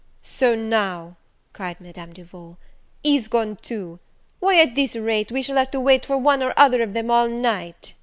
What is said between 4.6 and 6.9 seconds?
this rate, we shall have to wait for one or other